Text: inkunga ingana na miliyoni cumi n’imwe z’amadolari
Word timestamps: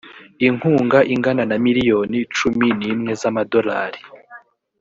inkunga 0.47 0.99
ingana 1.13 1.43
na 1.49 1.57
miliyoni 1.65 2.17
cumi 2.37 2.67
n’imwe 2.79 3.11
z’amadolari 3.21 4.01